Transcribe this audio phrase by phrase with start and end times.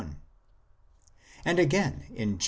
[1.45, 2.39] And again in Jer.